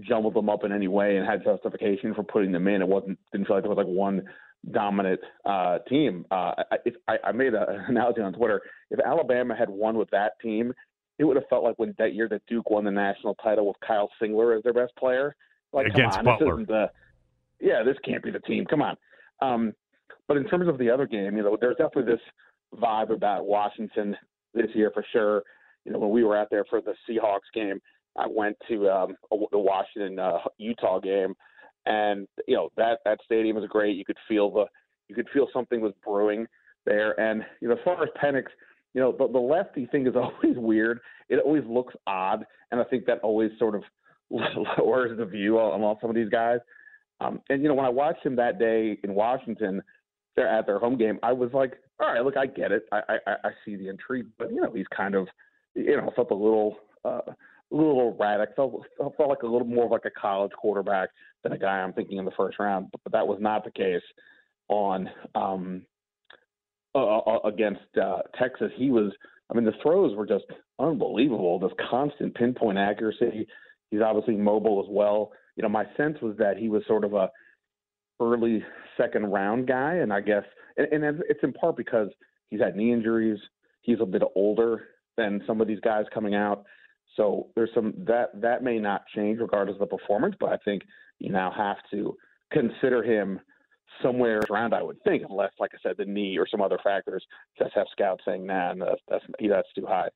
[0.00, 2.80] jumbled them up in any way and had justification for putting them in.
[2.80, 4.22] It wasn't, didn't feel like there was like one
[4.70, 6.24] dominant uh, team.
[6.30, 6.52] Uh,
[6.84, 8.62] if, I, I made an analogy on Twitter.
[8.90, 10.72] If Alabama had won with that team,
[11.18, 13.76] it would have felt like when that year that Duke won the national title with
[13.84, 15.34] Kyle Singler as their best player.
[15.72, 16.56] Like, Against come on, Butler.
[16.56, 16.90] This isn't the,
[17.60, 18.64] yeah, this can't be the team.
[18.66, 18.96] Come on.
[19.40, 19.72] Um,
[20.28, 24.16] but in terms of the other game, you know, there's definitely this vibe about Washington
[24.54, 25.42] this year for sure.
[25.84, 27.80] You know, when we were out there for the Seahawks game,
[28.16, 31.34] I went to um, the Washington uh, Utah game,
[31.84, 33.96] and you know that that stadium was great.
[33.96, 34.66] You could feel the
[35.08, 36.46] you could feel something was brewing
[36.86, 37.18] there.
[37.20, 38.44] And you know, as far as Penix,
[38.94, 41.00] you know, the, the lefty thing is always weird.
[41.28, 43.82] It always looks odd, and I think that always sort of
[44.30, 46.58] lowers the view on, on some of these guys.
[47.20, 49.82] Um, and you know, when I watched him that day in Washington,
[50.36, 53.00] they're at their home game, I was like, all right, look, I get it, I
[53.26, 55.28] I, I see the intrigue, but you know, he's kind of,
[55.74, 56.76] you know, felt a little.
[57.04, 57.20] Uh,
[57.72, 58.50] a little erratic.
[58.54, 61.08] Felt felt like a little more like a college quarterback
[61.42, 62.88] than a guy I'm thinking in the first round.
[62.92, 64.02] But, but that was not the case
[64.68, 65.82] on um,
[66.94, 68.70] uh against uh, Texas.
[68.76, 69.12] He was.
[69.50, 70.44] I mean, the throws were just
[70.78, 71.58] unbelievable.
[71.58, 73.46] This constant pinpoint accuracy
[73.94, 75.30] He's obviously mobile as well.
[75.56, 77.30] You know, my sense was that he was sort of a
[78.20, 78.62] early
[78.96, 80.44] second round guy, and I guess,
[80.76, 82.08] and, and it's in part because
[82.50, 83.38] he's had knee injuries.
[83.82, 86.64] He's a bit older than some of these guys coming out.
[87.16, 90.82] So there's some that that may not change regardless of the performance, but I think
[91.18, 92.16] you now have to
[92.52, 93.40] consider him
[94.02, 94.74] somewhere around.
[94.74, 97.24] I would think, unless, like I said, the knee or some other factors.
[97.58, 100.08] Just have scouts saying, "Nah, no, that's that's, that's too high."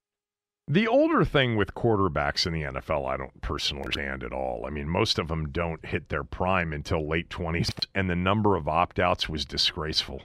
[0.71, 4.67] The older thing with quarterbacks in the NFL, I don't personally understand at all.
[4.67, 8.55] I mean, most of them don't hit their prime until late 20s, and the number
[8.55, 10.21] of opt outs was disgraceful.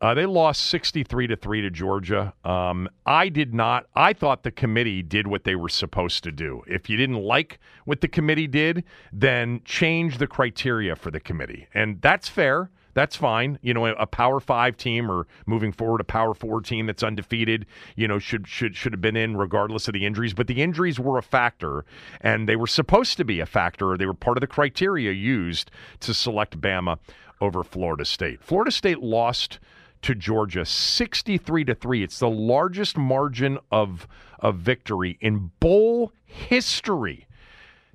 [0.00, 2.34] Uh, they lost 63 to 3 to Georgia.
[2.44, 3.86] Um, I did not.
[3.94, 6.62] I thought the committee did what they were supposed to do.
[6.66, 11.68] If you didn't like what the committee did, then change the criteria for the committee.
[11.72, 12.70] And that's fair.
[12.96, 13.58] That's fine.
[13.60, 17.66] You know, a Power Five team or moving forward a Power Four team that's undefeated,
[17.94, 20.32] you know, should should should have been in regardless of the injuries.
[20.32, 21.84] But the injuries were a factor,
[22.22, 23.98] and they were supposed to be a factor.
[23.98, 26.98] They were part of the criteria used to select Bama
[27.38, 28.42] over Florida State.
[28.42, 29.58] Florida State lost
[30.00, 32.02] to Georgia 63 to 3.
[32.02, 34.08] It's the largest margin of
[34.40, 37.26] of victory in bowl history.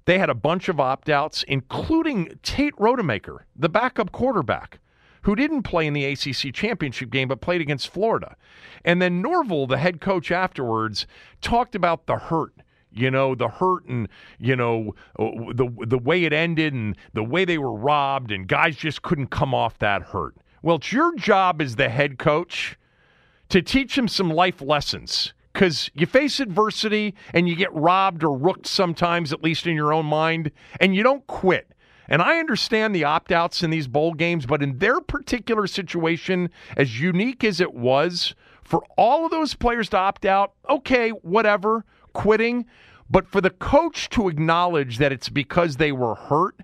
[0.06, 4.78] They had a bunch of opt-outs including Tate Rodemaker, the backup quarterback
[5.24, 8.36] who didn't play in the ACC championship game but played against Florida.
[8.84, 11.06] And then Norvell, the head coach afterwards,
[11.42, 12.54] talked about the hurt
[12.94, 17.24] you know the hurt and you know uh, the the way it ended and the
[17.24, 20.36] way they were robbed and guys just couldn't come off that hurt.
[20.62, 22.78] Well, it's your job as the head coach
[23.50, 28.38] to teach them some life lessons because you face adversity and you get robbed or
[28.38, 31.72] rooked sometimes, at least in your own mind, and you don't quit.
[32.08, 36.50] And I understand the opt outs in these bowl games, but in their particular situation,
[36.76, 41.86] as unique as it was, for all of those players to opt out, okay, whatever,
[42.14, 42.66] quitting.
[43.10, 46.56] But for the coach to acknowledge that it's because they were hurt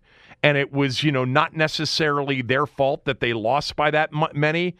[0.43, 4.75] and it was, you know, not necessarily their fault that they lost by that many,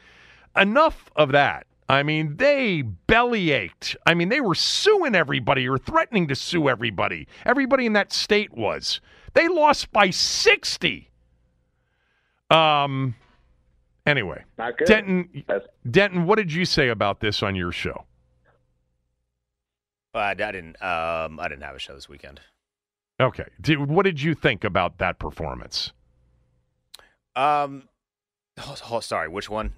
[0.56, 1.68] enough of that.
[1.90, 3.96] I mean, they belly ached.
[4.06, 7.28] I mean, they were suing everybody or threatening to sue everybody.
[7.46, 9.00] Everybody in that state was.
[9.34, 11.10] They lost by 60.
[12.50, 13.16] Um
[14.06, 14.44] anyway.
[14.86, 15.44] Denton.
[15.90, 18.06] Denton, what did you say about this on your show?
[20.16, 22.42] Uh, I didn't um I didn't have a show this weekend.
[23.20, 23.46] Okay.
[23.60, 25.92] Did, what did you think about that performance?
[27.36, 27.90] Um
[28.60, 29.74] oh, oh, sorry, which one?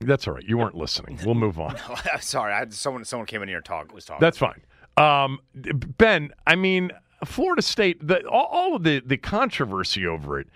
[0.00, 0.44] That's all right.
[0.44, 1.18] You weren't listening.
[1.24, 1.74] We'll move on.
[1.88, 2.52] no, sorry.
[2.52, 4.20] I had someone someone came in here and talk was talking.
[4.20, 4.62] That's fine.
[4.96, 6.90] Um, ben, I mean,
[7.24, 10.48] Florida State, the, all, all of the, the controversy over it,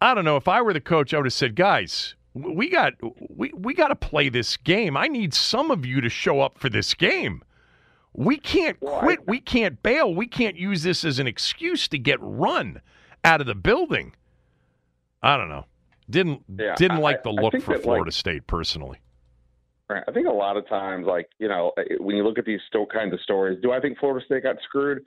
[0.00, 0.36] I don't know.
[0.36, 2.94] If I were the coach, I would have said, guys, we got
[3.30, 4.96] we, we got to play this game.
[4.96, 7.42] I need some of you to show up for this game.
[8.12, 9.26] We can't quit.
[9.26, 10.14] We can't bail.
[10.14, 12.80] We can't use this as an excuse to get run
[13.24, 14.14] out of the building.
[15.22, 15.66] I don't know.
[16.10, 18.98] Didn't yeah, didn't like the look for Florida like, State personally.
[19.90, 22.60] I think a lot of times, like you know, eh, when you look at these
[22.68, 25.04] sto- kinds of stories, do I think Florida State got screwed?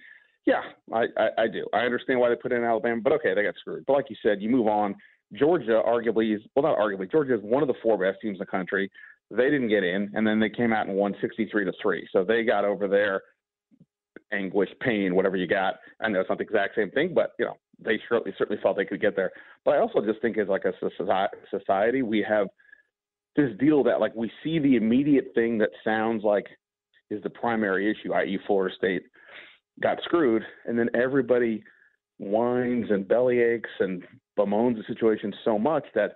[0.48, 0.62] Yeah,
[0.94, 1.68] I, I, I do.
[1.74, 3.86] I understand why they put in Alabama, but okay, they got screwed.
[3.86, 4.96] But like you said, you move on.
[5.34, 8.40] Georgia, arguably, is well, not arguably, Georgia is one of the four best teams in
[8.40, 8.90] the country.
[9.30, 12.08] They didn't get in, and then they came out and won 63 to three.
[12.14, 13.24] So they got over their
[14.32, 15.76] anguish, pain, whatever you got.
[16.00, 18.78] I know it's not the exact same thing, but you know they certainly certainly felt
[18.78, 19.32] they could get there.
[19.66, 20.72] But I also just think as like a
[21.52, 22.48] society, we have
[23.36, 26.46] this deal that like we see the immediate thing that sounds like
[27.10, 29.04] is the primary issue, i.e., Florida State
[29.82, 31.64] got screwed, and then everybody
[32.20, 34.04] whines and belly aches and
[34.36, 36.16] bemoans the situation so much that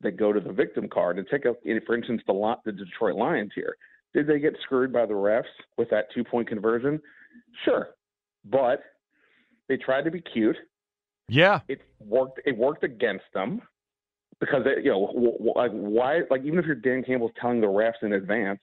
[0.00, 1.54] they go to the victim card and take a,
[1.86, 3.76] for instance, the the Detroit Lions here.
[4.14, 5.44] Did they get screwed by the refs
[5.76, 7.00] with that two point conversion?
[7.64, 7.88] Sure,
[8.44, 8.80] but
[9.68, 10.56] they tried to be cute.
[11.28, 12.40] Yeah, it worked.
[12.46, 13.60] It worked against them
[14.40, 16.20] because they, you know, like why?
[16.30, 18.60] Like even if you're Dan Campbell's telling the refs in advance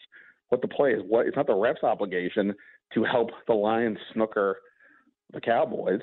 [0.49, 2.53] what the play is, what it's not the refs' obligation
[2.93, 4.57] to help the Lions snooker
[5.33, 6.01] the Cowboys.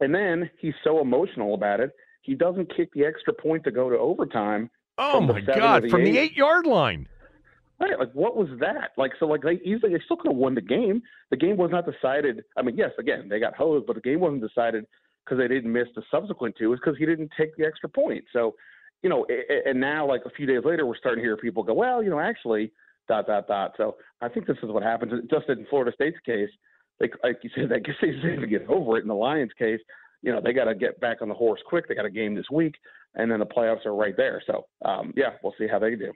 [0.00, 3.88] And then he's so emotional about it, he doesn't kick the extra point to go
[3.88, 4.70] to overtime.
[4.98, 5.84] Oh my God!
[5.84, 6.12] The from eight.
[6.12, 7.08] the eight yard line.
[7.78, 8.92] Right, like what was that?
[8.96, 11.02] Like so, like they easily they still could have won the game.
[11.30, 12.44] The game was not decided.
[12.56, 14.86] I mean, yes, again they got hosed, but the game wasn't decided
[15.24, 16.72] because they didn't miss the subsequent two.
[16.72, 18.24] It's because he didn't take the extra point.
[18.32, 18.54] So,
[19.02, 19.26] you know,
[19.66, 22.10] and now like a few days later, we're starting to hear people go, well, you
[22.10, 22.72] know, actually,
[23.08, 23.72] dot dot dot.
[23.76, 25.12] So I think this is what happens.
[25.30, 26.50] Just in Florida State's case,
[27.00, 29.02] they like you said, I guess they seem to get over it.
[29.02, 29.80] In the Lions' case,
[30.22, 31.88] you know, they got to get back on the horse quick.
[31.88, 32.74] They got a game this week,
[33.14, 34.42] and then the playoffs are right there.
[34.46, 36.12] So um, yeah, we'll see how they do.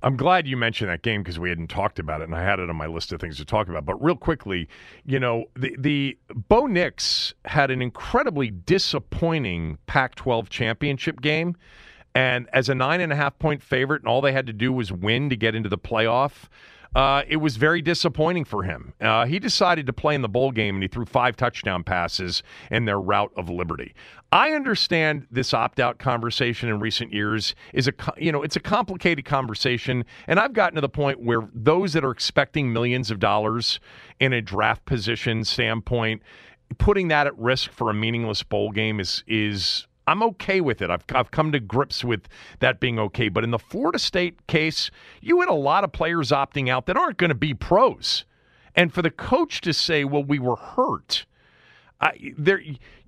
[0.00, 2.60] I'm glad you mentioned that game because we hadn't talked about it, and I had
[2.60, 3.84] it on my list of things to talk about.
[3.84, 4.68] But real quickly,
[5.04, 11.56] you know, the the Bo Nix had an incredibly disappointing Pac-12 championship game,
[12.14, 14.72] and as a nine and a half point favorite, and all they had to do
[14.72, 16.48] was win to get into the playoff.
[16.94, 18.94] Uh, it was very disappointing for him.
[19.00, 22.42] Uh, he decided to play in the bowl game and he threw five touchdown passes
[22.70, 23.94] in their rout of liberty.
[24.32, 29.24] I understand this opt-out conversation in recent years is a you know it's a complicated
[29.24, 33.80] conversation, and I've gotten to the point where those that are expecting millions of dollars
[34.20, 36.22] in a draft position standpoint,
[36.76, 40.90] putting that at risk for a meaningless bowl game is is I'm okay with it.
[40.90, 42.28] I've, I've come to grips with
[42.60, 43.28] that being okay.
[43.28, 44.90] But in the Florida State case,
[45.20, 48.24] you had a lot of players opting out that aren't going to be pros.
[48.74, 51.26] And for the coach to say, well, we were hurt,
[52.00, 52.62] I, there,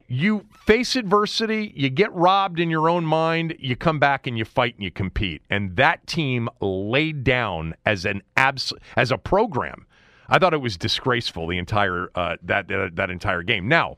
[0.08, 4.44] you face adversity, you get robbed in your own mind, you come back and you
[4.44, 5.40] fight and you compete.
[5.48, 9.86] And that team laid down as an abs- as a program.
[10.28, 13.68] I thought it was disgraceful the entire uh, that, that that entire game.
[13.68, 13.96] Now,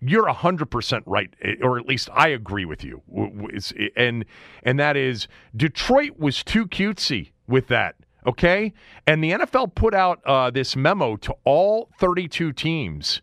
[0.00, 3.02] you're 100% right eh, or at least I agree with you
[3.96, 4.24] and
[4.62, 7.96] and that is Detroit was too cutesy with that
[8.26, 8.72] okay
[9.06, 13.20] and the NFL put out uh, this memo to all 32 teams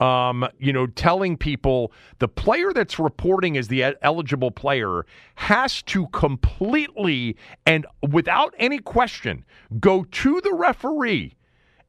[0.00, 5.06] um, you know, telling people the player that's reporting as the eligible player
[5.36, 9.44] has to completely and without any question
[9.80, 11.36] go to the referee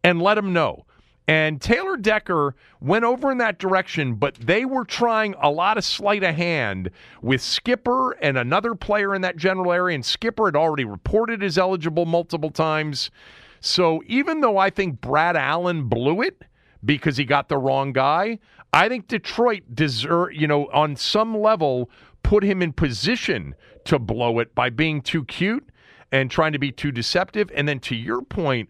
[0.03, 0.86] and let him know.
[1.28, 5.84] And Taylor Decker went over in that direction, but they were trying a lot of
[5.84, 9.95] sleight of hand with Skipper and another player in that general area.
[9.95, 13.09] And Skipper had already reported as eligible multiple times.
[13.59, 16.43] So even though I think Brad Allen blew it
[16.84, 18.38] because he got the wrong guy,
[18.71, 21.89] I think Detroit deserve, you know, on some level,
[22.21, 23.55] put him in position
[23.86, 25.67] to blow it by being too cute
[26.11, 27.49] and trying to be too deceptive.
[27.55, 28.69] And then to your point,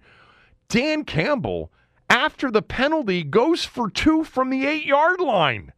[0.69, 1.71] Dan Campbell
[2.09, 5.73] after the penalty goes for two from the eight yard line.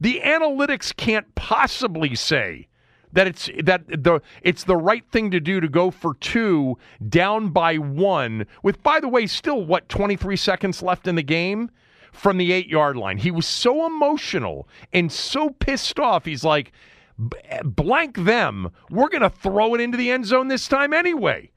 [0.00, 2.68] The analytics can't possibly say
[3.12, 6.76] that it's that the it's the right thing to do to go for two
[7.08, 11.70] down by one with by the way still what 23 seconds left in the game
[12.12, 13.18] from the 8 yard line.
[13.18, 16.24] He was so emotional and so pissed off.
[16.24, 16.72] He's like
[17.64, 18.70] blank them.
[18.90, 21.50] We're going to throw it into the end zone this time anyway.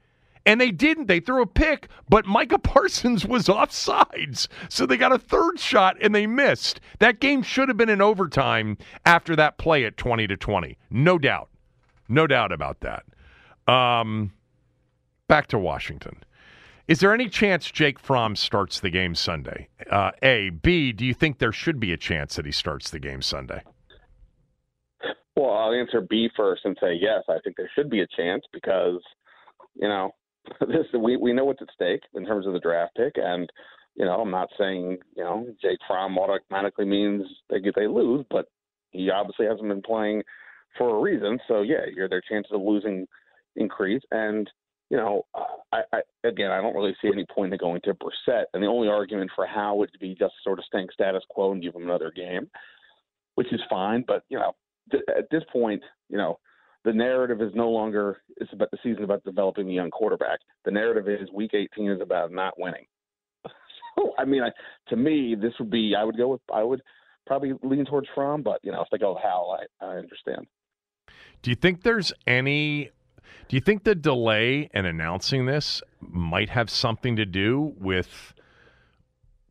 [0.50, 1.06] And they didn't.
[1.06, 4.48] They threw a pick, but Micah Parsons was offsides.
[4.68, 6.80] So they got a third shot and they missed.
[6.98, 10.76] That game should have been in overtime after that play at 20 to 20.
[10.90, 11.50] No doubt.
[12.08, 13.04] No doubt about that.
[13.72, 14.34] Um,
[15.28, 16.24] back to Washington.
[16.88, 19.68] Is there any chance Jake Fromm starts the game Sunday?
[19.92, 20.50] Uh, a.
[20.50, 20.92] B.
[20.92, 23.62] Do you think there should be a chance that he starts the game Sunday?
[25.36, 27.22] Well, I'll answer B first and say yes.
[27.30, 29.00] I think there should be a chance because,
[29.76, 30.16] you know,
[30.68, 33.50] this we we know what's at stake in terms of the draft pick, and
[33.96, 38.26] you know I'm not saying you know Jake Fromm automatically means they get they lose,
[38.30, 38.46] but
[38.92, 40.24] he obviously hasn't been playing
[40.78, 41.40] for a reason.
[41.48, 43.08] So yeah, your their chances of losing
[43.56, 44.50] increase, and
[44.90, 45.26] you know
[45.72, 48.68] I, I again I don't really see any point in going to Brissett, and the
[48.68, 51.84] only argument for Howell would be just sort of staying status quo and give him
[51.84, 52.50] another game,
[53.36, 54.56] which is fine, but you know
[54.92, 56.40] th- at this point you know
[56.86, 60.40] the narrative is no longer it's about the season about developing a young quarterback.
[60.66, 62.86] The narrative is week 18 is about not winning.
[63.98, 64.50] so I mean, I,
[64.90, 66.82] to me, this would be I would go with I would
[67.28, 70.48] probably lean towards Fromm, but you know, if they go Howell, I, I understand.
[71.42, 72.92] Do you think there's any?
[73.48, 78.34] Do you think the delay in announcing this might have something to do with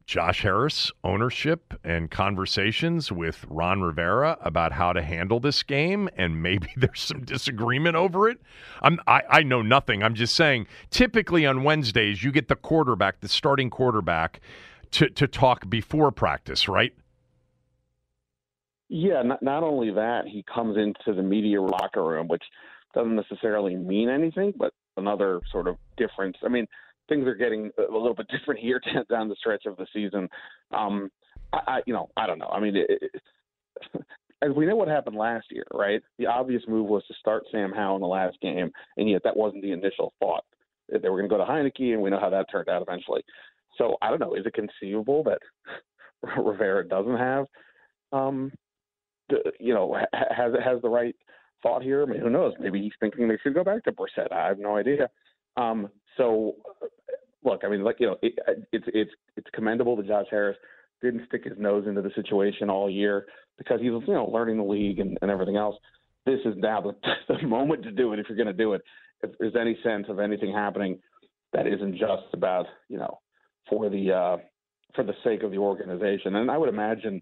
[0.08, 6.42] Josh Harris ownership and conversations with Ron Rivera about how to handle this game, and
[6.42, 8.40] maybe there's some disagreement over it.
[8.80, 10.02] I'm, I, I know nothing.
[10.02, 10.66] I'm just saying.
[10.88, 14.40] Typically on Wednesdays, you get the quarterback, the starting quarterback,
[14.92, 16.94] to to talk before practice, right?
[18.88, 19.20] Yeah.
[19.20, 22.44] Not, not only that, he comes into the media locker room, which
[22.94, 26.38] doesn't necessarily mean anything, but another sort of difference.
[26.42, 26.66] I mean
[27.08, 28.80] things are getting a little bit different here
[29.10, 30.28] down the stretch of the season.
[30.72, 31.10] Um,
[31.52, 32.50] I, I you know, I don't know.
[32.52, 33.22] I mean, it, it,
[34.42, 36.00] as we know what happened last year, right?
[36.18, 39.36] The obvious move was to start Sam Howell in the last game, and yet that
[39.36, 40.44] wasn't the initial thought.
[40.88, 43.22] They were going to go to Heinicke, and we know how that turned out eventually.
[43.76, 44.34] So I don't know.
[44.34, 45.38] Is it conceivable that
[46.36, 47.46] Rivera doesn't have,
[48.12, 48.52] um,
[49.28, 51.14] the, you know, has has the right
[51.62, 52.02] thought here?
[52.02, 52.54] I mean, who knows?
[52.58, 54.32] Maybe he's thinking they should go back to Brissett.
[54.32, 55.10] I have no idea.
[55.56, 56.54] Um, so
[57.44, 58.38] look, I mean, like you know, it,
[58.72, 60.56] it's it's it's commendable that Josh Harris
[61.02, 63.26] didn't stick his nose into the situation all year
[63.56, 65.76] because he was you know learning the league and, and everything else.
[66.26, 66.94] This is now the,
[67.34, 68.82] the moment to do it if you're going to do it.
[69.22, 70.98] if there's any sense of anything happening
[71.52, 73.18] that isn't just about you know
[73.68, 74.36] for the uh,
[74.94, 76.36] for the sake of the organization.
[76.36, 77.20] And I would imagine,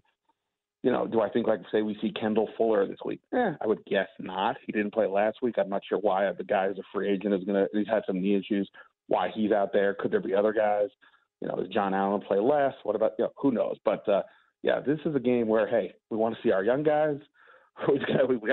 [0.83, 3.19] you know, do I think like say we see Kendall Fuller this week?
[3.33, 4.55] Eh, I would guess not.
[4.65, 5.55] He didn't play last week.
[5.57, 7.67] I'm not sure why the guy is a free agent is gonna.
[7.73, 8.69] He's had some knee issues.
[9.07, 9.93] Why he's out there?
[9.93, 10.89] Could there be other guys?
[11.41, 12.73] You know, does John Allen play less?
[12.83, 13.77] What about you know, who knows?
[13.85, 14.23] But uh,
[14.63, 17.17] yeah, this is a game where hey, we want to see our young guys.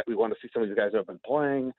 [0.06, 1.72] We, want to see some of these guys who have been playing,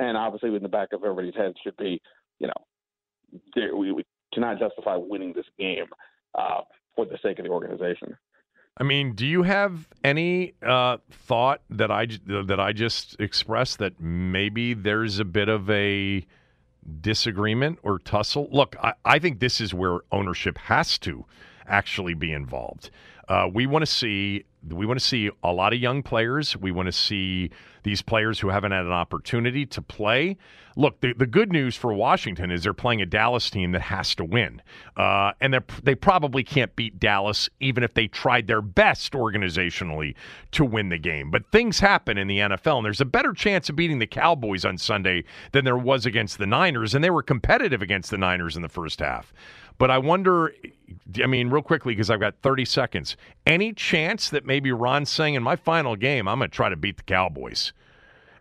[0.00, 2.02] and obviously in the back of everybody's head should be,
[2.40, 4.04] you know, we, we
[4.34, 5.86] cannot justify winning this game
[6.36, 6.62] uh,
[6.96, 8.16] for the sake of the organization.
[8.76, 14.00] I mean, do you have any uh, thought that I that I just expressed that
[14.00, 16.24] maybe there's a bit of a
[17.00, 18.48] disagreement or tussle?
[18.50, 21.24] Look, I, I think this is where ownership has to
[21.66, 22.90] actually be involved.
[23.28, 26.56] Uh, we want to see we want to see a lot of young players.
[26.56, 27.50] We want to see
[27.82, 30.36] these players who haven't had an opportunity to play.
[30.76, 34.14] Look, the, the good news for Washington is they're playing a Dallas team that has
[34.16, 34.62] to win.
[34.96, 40.14] Uh, and they probably can't beat Dallas even if they tried their best organizationally
[40.52, 41.30] to win the game.
[41.30, 44.64] But things happen in the NFL, and there's a better chance of beating the Cowboys
[44.64, 48.56] on Sunday than there was against the Niners, and they were competitive against the Niners
[48.56, 49.32] in the first half.
[49.78, 50.52] But I wonder,
[51.22, 55.34] I mean, real quickly, because I've got 30 seconds, any chance that maybe Ron's saying
[55.34, 57.72] in my final game, I'm going to try to beat the Cowboys?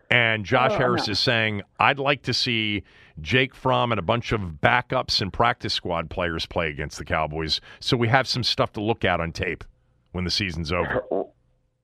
[0.09, 2.83] And Josh oh, Harris is saying, I'd like to see
[3.19, 7.59] Jake Fromm and a bunch of backups and practice squad players play against the Cowboys
[7.79, 9.63] so we have some stuff to look at on tape
[10.11, 11.03] when the season's over.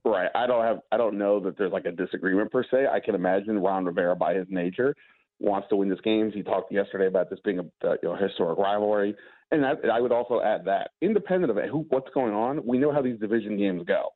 [0.06, 0.30] Right.
[0.36, 2.88] I don't have I don't know that there's like a disagreement per se.
[2.92, 4.94] I can imagine Ron Rivera by his nature
[5.40, 6.32] wants to win this game.
[6.32, 9.16] He talked yesterday about this being a uh, you know, historic rivalry.
[9.54, 12.92] And I, I would also add that, independent of who, what's going on, we know
[12.92, 14.10] how these division games go.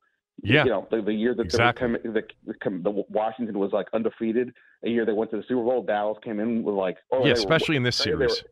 [0.43, 1.93] Yeah, you know the, the year that exactly.
[2.03, 4.53] the, the, the, Washington was like undefeated.
[4.85, 7.33] A year they went to the Super Bowl, Dallas came in with like oh yeah,
[7.33, 8.43] especially were, in this series.
[8.43, 8.49] Were,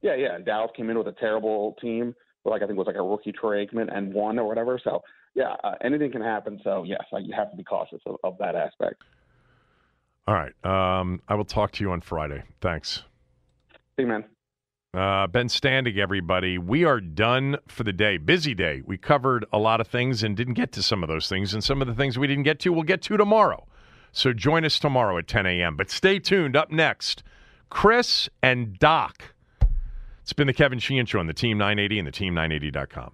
[0.00, 2.86] yeah, yeah, and Dallas came in with a terrible team, like I think it was
[2.86, 4.78] like a rookie Troy Aikman and won or whatever.
[4.82, 5.02] So
[5.34, 6.60] yeah, uh, anything can happen.
[6.62, 9.02] So yes, like, you have to be cautious of, of that aspect.
[10.28, 12.44] All right, um, I will talk to you on Friday.
[12.60, 13.02] Thanks.
[13.96, 14.24] See you, man.
[14.94, 16.58] Uh, ben Standig, everybody.
[16.58, 18.18] We are done for the day.
[18.18, 18.82] Busy day.
[18.84, 21.54] We covered a lot of things and didn't get to some of those things.
[21.54, 23.66] And some of the things we didn't get to, we'll get to tomorrow.
[24.12, 25.78] So join us tomorrow at 10 a.m.
[25.78, 26.56] But stay tuned.
[26.56, 27.22] Up next,
[27.70, 29.34] Chris and Doc.
[30.20, 33.12] It's been the Kevin Sheehan Show on the Team 980 and the Team980.com.